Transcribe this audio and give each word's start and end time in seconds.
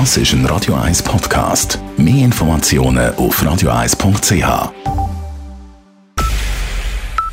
Das 0.00 0.16
ist 0.16 0.32
ein 0.32 0.44
Radio 0.46 0.74
1 0.74 1.04
Podcast. 1.04 1.78
Mehr 1.96 2.24
Informationen 2.24 3.14
auf 3.14 3.40
radio1.ch. 3.40 4.72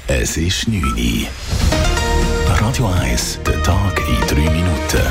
Es 0.05 0.37
ist 0.37 0.67
9 0.67 0.83
Uhr. 0.83 1.27
Radio 2.59 2.85
1, 2.85 3.39
der 3.47 3.63
Tag 3.63 3.99
in 4.07 4.27
3 4.27 4.35
Minuten. 4.51 5.01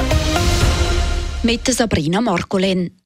Mit 1.43 1.67
Sabrina 1.67 2.21
Marcolin. 2.21 2.97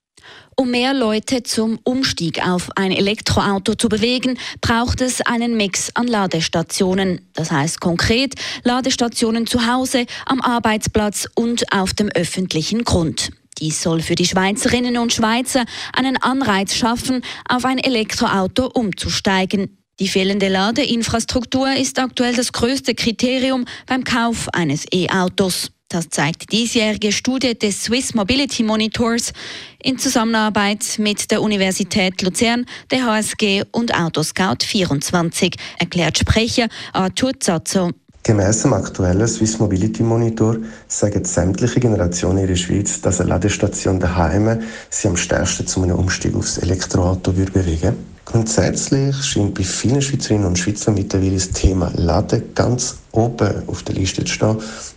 Um 0.56 0.70
mehr 0.70 0.92
Leute 0.92 1.42
zum 1.42 1.78
Umstieg 1.82 2.46
auf 2.46 2.68
ein 2.76 2.92
Elektroauto 2.92 3.76
zu 3.76 3.88
bewegen, 3.88 4.38
braucht 4.60 5.00
es 5.00 5.22
einen 5.22 5.56
Mix 5.56 5.90
an 5.94 6.06
Ladestationen. 6.06 7.30
Das 7.32 7.50
heißt 7.50 7.80
konkret 7.80 8.34
Ladestationen 8.62 9.46
zu 9.46 9.66
Hause, 9.66 10.04
am 10.26 10.42
Arbeitsplatz 10.42 11.26
und 11.34 11.72
auf 11.72 11.94
dem 11.94 12.10
öffentlichen 12.10 12.84
Grund. 12.84 13.30
Dies 13.58 13.82
soll 13.82 14.02
für 14.02 14.14
die 14.14 14.26
Schweizerinnen 14.26 14.96
und 14.98 15.12
Schweizer 15.12 15.64
einen 15.92 16.16
Anreiz 16.16 16.74
schaffen, 16.74 17.22
auf 17.48 17.64
ein 17.64 17.78
Elektroauto 17.78 18.66
umzusteigen. 18.66 19.78
Die 20.00 20.08
fehlende 20.08 20.48
Ladeinfrastruktur 20.48 21.72
ist 21.76 22.00
aktuell 22.00 22.34
das 22.34 22.52
größte 22.52 22.94
Kriterium 22.94 23.64
beim 23.86 24.02
Kauf 24.02 24.48
eines 24.52 24.86
E-Autos. 24.92 25.70
Das 25.88 26.08
zeigt 26.08 26.50
die 26.50 26.56
diesjährige 26.56 27.12
Studie 27.12 27.56
des 27.56 27.84
Swiss 27.84 28.14
Mobility 28.14 28.64
Monitors 28.64 29.32
in 29.80 29.96
Zusammenarbeit 29.96 30.98
mit 30.98 31.30
der 31.30 31.40
Universität 31.40 32.20
Luzern, 32.22 32.66
der 32.90 33.06
HSG 33.06 33.62
und 33.70 33.94
Autoscout 33.94 34.64
24, 34.64 35.54
erklärt 35.78 36.18
Sprecher 36.18 36.66
Arthur 36.92 37.38
Zazzo. 37.38 37.92
Gemäss 38.26 38.62
dem 38.62 38.72
aktuellen 38.72 39.28
Swiss 39.28 39.58
Mobility 39.58 40.02
Monitor 40.02 40.56
sagen 40.88 41.26
sämtliche 41.26 41.78
Generationen 41.78 42.38
in 42.38 42.46
der 42.46 42.56
Schweiz, 42.56 42.98
dass 43.02 43.20
eine 43.20 43.28
Ladestation 43.28 44.00
daheim 44.00 44.62
sie 44.88 45.08
am 45.08 45.16
stärksten 45.18 45.66
zu 45.66 45.82
einem 45.82 45.98
Umstieg 45.98 46.34
aufs 46.34 46.56
Elektroauto 46.56 47.36
würde 47.36 47.52
bewegen. 47.52 47.96
Grundsätzlich 48.24 49.14
scheint 49.22 49.54
bei 49.54 49.62
vielen 49.62 50.00
Schweizerinnen 50.00 50.46
und 50.46 50.58
Schweizern 50.58 50.94
mittlerweile 50.94 51.34
das 51.34 51.50
Thema 51.50 51.92
Laden 51.96 52.54
ganz 52.54 52.96
oben 53.12 53.62
auf 53.66 53.82
der 53.82 53.94
Liste 53.94 54.24
zu 54.24 54.32
stehen, 54.32 54.56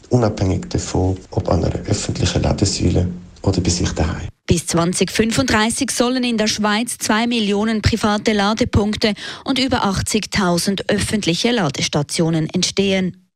unabhängig 0.10 0.70
davon, 0.70 1.18
ob 1.32 1.50
an 1.50 1.66
einer 1.66 1.82
öffentlichen 1.86 2.42
Ladesäule 2.44 3.10
oder 3.42 3.62
bei 3.62 3.70
sich 3.70 3.90
daheim. 3.92 4.28
Bis 4.46 4.66
2035 4.68 5.92
sollen 5.92 6.24
in 6.24 6.38
der 6.38 6.48
Schweiz 6.48 6.98
zwei 6.98 7.28
Millionen 7.28 7.82
private 7.82 8.32
Ladepunkte 8.32 9.14
und 9.44 9.60
über 9.60 9.84
80.000 9.84 10.90
öffentliche 10.90 11.52
Ladestationen 11.52 12.50
entstehen. 12.50 13.27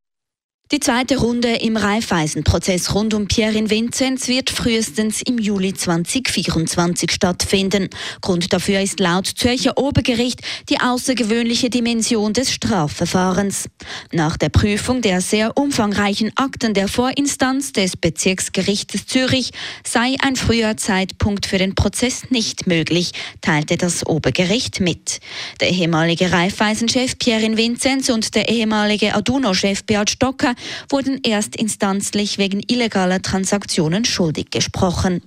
Die 0.71 0.79
zweite 0.79 1.17
Runde 1.17 1.49
im 1.49 1.75
Raiffeisen-Prozess 1.75 2.95
rund 2.95 3.13
um 3.13 3.27
Pierre 3.27 3.69
Vinzenz 3.69 4.29
wird 4.29 4.49
frühestens 4.49 5.21
im 5.21 5.37
Juli 5.37 5.73
2024 5.73 7.11
stattfinden. 7.11 7.89
Grund 8.21 8.53
dafür 8.53 8.79
ist 8.79 9.01
laut 9.01 9.27
Zürcher 9.27 9.77
Obergericht 9.77 10.39
die 10.69 10.79
außergewöhnliche 10.79 11.69
Dimension 11.69 12.31
des 12.31 12.53
Strafverfahrens. 12.53 13.67
Nach 14.13 14.37
der 14.37 14.47
Prüfung 14.47 15.01
der 15.01 15.19
sehr 15.19 15.57
umfangreichen 15.57 16.31
Akten 16.35 16.73
der 16.73 16.87
Vorinstanz 16.87 17.73
des 17.73 17.97
Bezirksgerichtes 17.97 19.05
Zürich 19.07 19.51
sei 19.85 20.15
ein 20.23 20.37
früher 20.37 20.77
Zeitpunkt 20.77 21.47
für 21.47 21.57
den 21.57 21.75
Prozess 21.75 22.29
nicht 22.29 22.65
möglich, 22.65 23.11
teilte 23.41 23.75
das 23.75 24.05
Obergericht 24.05 24.79
mit. 24.79 25.19
Der 25.59 25.71
ehemalige 25.71 26.31
Raiffeisen-Chef 26.31 27.19
Pierre 27.19 27.57
Vinzenz 27.57 28.07
und 28.07 28.35
der 28.35 28.47
ehemalige 28.47 29.13
Aduno-Chef 29.13 29.83
Beat 29.83 30.09
Stocker 30.11 30.55
wurden 30.89 31.21
erstinstanzlich 31.23 32.37
wegen 32.37 32.61
illegaler 32.67 33.21
Transaktionen 33.21 34.05
schuldig 34.05 34.51
gesprochen. 34.51 35.21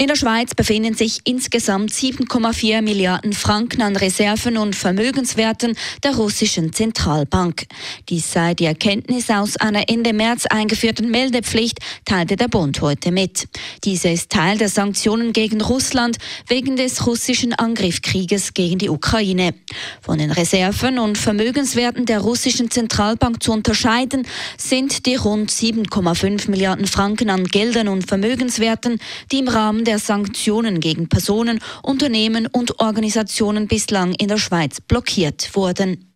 In 0.00 0.06
der 0.06 0.14
Schweiz 0.14 0.54
befinden 0.54 0.94
sich 0.94 1.18
insgesamt 1.24 1.90
7,4 1.90 2.82
Milliarden 2.82 3.32
Franken 3.32 3.82
an 3.82 3.96
Reserven 3.96 4.56
und 4.56 4.76
Vermögenswerten 4.76 5.76
der 6.04 6.14
russischen 6.14 6.72
Zentralbank. 6.72 7.66
Dies 8.08 8.32
sei 8.32 8.54
die 8.54 8.66
Erkenntnis 8.66 9.28
aus 9.28 9.56
einer 9.56 9.88
Ende 9.88 10.12
März 10.12 10.46
eingeführten 10.46 11.10
Meldepflicht, 11.10 11.80
teilte 12.04 12.36
der 12.36 12.46
Bund 12.46 12.80
heute 12.80 13.10
mit. 13.10 13.48
Diese 13.82 14.08
ist 14.10 14.30
Teil 14.30 14.56
der 14.56 14.68
Sanktionen 14.68 15.32
gegen 15.32 15.60
Russland 15.60 16.18
wegen 16.46 16.76
des 16.76 17.04
russischen 17.04 17.52
Angriffskrieges 17.52 18.54
gegen 18.54 18.78
die 18.78 18.90
Ukraine. 18.90 19.52
Von 20.00 20.18
den 20.18 20.30
Reserven 20.30 21.00
und 21.00 21.18
Vermögenswerten 21.18 22.06
der 22.06 22.20
russischen 22.20 22.70
Zentralbank 22.70 23.42
zu 23.42 23.50
unterscheiden 23.50 24.28
sind 24.58 25.06
die 25.06 25.16
rund 25.16 25.50
7,5 25.50 26.48
Milliarden 26.52 26.86
Franken 26.86 27.30
an 27.30 27.46
Geldern 27.46 27.88
und 27.88 28.06
Vermögenswerten, 28.06 29.00
die 29.32 29.40
im 29.40 29.48
Rahmen 29.48 29.87
der 29.88 29.98
Sanktionen 29.98 30.80
gegen 30.80 31.08
Personen, 31.08 31.60
Unternehmen 31.82 32.46
und 32.46 32.78
Organisationen 32.78 33.68
bislang 33.68 34.12
in 34.12 34.28
der 34.28 34.36
Schweiz 34.36 34.82
blockiert 34.82 35.56
wurden. 35.56 36.14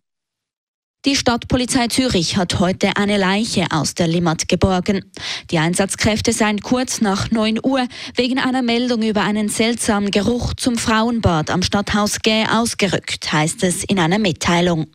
Die 1.05 1.15
Stadtpolizei 1.15 1.87
Zürich 1.87 2.37
hat 2.37 2.59
heute 2.59 2.95
eine 2.97 3.17
Leiche 3.17 3.65
aus 3.71 3.95
der 3.95 4.07
Limmat 4.07 4.47
geborgen. 4.47 5.03
Die 5.49 5.57
Einsatzkräfte 5.57 6.31
seien 6.33 6.61
kurz 6.61 7.01
nach 7.01 7.31
9 7.31 7.59
Uhr 7.63 7.87
wegen 8.15 8.37
einer 8.37 8.61
Meldung 8.61 9.01
über 9.01 9.21
einen 9.21 9.49
seltsamen 9.49 10.11
Geruch 10.11 10.53
zum 10.53 10.77
Frauenbad 10.77 11.49
am 11.49 11.63
Stadthaus 11.63 12.21
Gä 12.21 12.45
ausgerückt, 12.47 13.33
heißt 13.33 13.63
es 13.63 13.83
in 13.83 13.97
einer 13.97 14.19
Mitteilung. 14.19 14.85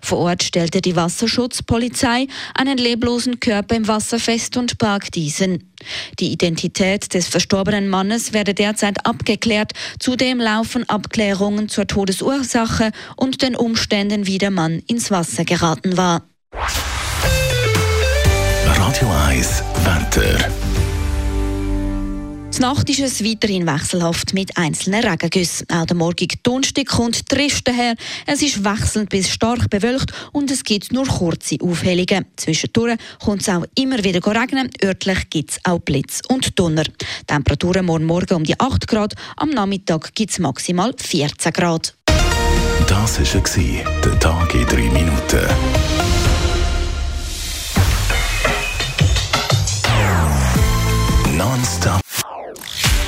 Vor 0.00 0.18
Ort 0.18 0.42
stellte 0.42 0.80
die 0.80 0.96
Wasserschutzpolizei 0.96 2.28
einen 2.54 2.78
leblosen 2.78 3.38
Körper 3.38 3.76
im 3.76 3.86
Wasser 3.86 4.18
fest 4.18 4.56
und 4.56 4.78
barg 4.78 5.12
diesen. 5.12 5.71
Die 6.18 6.32
Identität 6.32 7.14
des 7.14 7.28
verstorbenen 7.28 7.88
Mannes 7.88 8.32
werde 8.32 8.54
derzeit 8.54 9.06
abgeklärt. 9.06 9.72
Zudem 9.98 10.38
laufen 10.38 10.88
Abklärungen 10.88 11.68
zur 11.68 11.86
Todesursache 11.86 12.92
und 13.16 13.42
den 13.42 13.56
Umständen, 13.56 14.26
wie 14.26 14.38
der 14.38 14.50
Mann 14.50 14.82
ins 14.86 15.10
Wasser 15.10 15.44
geraten 15.44 15.96
war. 15.96 16.22
Radio 18.66 19.08
1 19.28 19.62
Wetter. 19.84 20.61
Nacht 22.62 22.88
ist 22.90 23.00
es 23.00 23.24
weiterhin 23.24 23.66
wechselhaft 23.66 24.34
mit 24.34 24.56
einzelnen 24.56 25.02
Regengüssen. 25.02 25.68
Auch 25.68 25.84
der 25.84 25.96
morgige 25.96 26.36
Donnerstag 26.44 26.86
kommt 26.86 27.28
trist 27.28 27.66
daher. 27.66 27.96
Es 28.24 28.40
ist 28.40 28.62
wechselnd 28.62 29.08
bis 29.08 29.30
stark 29.30 29.68
bewölkt 29.68 30.12
und 30.30 30.48
es 30.48 30.62
gibt 30.62 30.92
nur 30.92 31.04
kurze 31.04 31.56
Aufhellungen. 31.60 32.24
Zwischendurch 32.36 32.98
kommt 33.18 33.42
es 33.42 33.48
auch 33.48 33.64
immer 33.74 34.04
wieder 34.04 34.24
regnen. 34.24 34.70
Örtlich 34.80 35.28
gibt 35.28 35.50
es 35.50 35.58
auch 35.64 35.80
Blitz 35.80 36.20
und 36.28 36.56
Donner. 36.56 36.84
Temperaturen 37.26 37.84
morgen 37.84 38.04
Morgen 38.04 38.34
um 38.34 38.44
die 38.44 38.58
8 38.60 38.86
Grad. 38.86 39.14
Am 39.36 39.50
Nachmittag 39.50 40.14
gibt 40.14 40.30
es 40.30 40.38
maximal 40.38 40.94
14 40.96 41.52
Grad. 41.52 41.96
Das 42.86 43.18
war 43.18 44.00
der 44.04 44.20
Tag 44.20 44.54
in 44.54 44.66
3 44.66 44.76
Minuten. 44.76 45.81